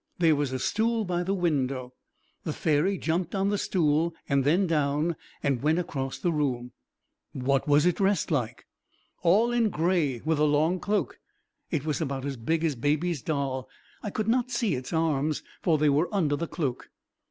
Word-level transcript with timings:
There 0.17 0.35
was 0.35 0.51
a 0.51 0.57
stool 0.57 1.05
by 1.05 1.21
the 1.21 1.35
window. 1.35 1.93
The 2.43 2.53
fairy 2.53 2.97
jumped 2.97 3.35
on 3.35 3.49
the 3.51 3.57
stool 3.59 4.15
and 4.27 4.43
then 4.43 4.65
down, 4.65 5.15
and 5.43 5.61
went 5.61 5.77
across 5.77 6.17
the 6.17 6.31
room." 6.31 6.71
"What 7.33 7.67
was 7.67 7.85
it 7.85 7.97
dressed 7.97 8.31
like?" 8.31 8.65
"All 9.21 9.51
in 9.51 9.69
grey, 9.69 10.19
with 10.25 10.39
a 10.39 10.43
long 10.43 10.79
cloak. 10.79 11.19
It 11.69 11.85
was 11.85 12.01
about 12.01 12.25
as 12.25 12.35
big 12.35 12.63
as 12.63 12.75
Baby's 12.75 13.21
doll. 13.21 13.69
I 14.01 14.09
could 14.09 14.27
not 14.27 14.49
see 14.49 14.73
its 14.73 14.91
arms, 14.91 15.43
for 15.61 15.77
they 15.77 15.87
were 15.87 16.09
under 16.11 16.35
the 16.35 16.47
cloak." 16.47 16.89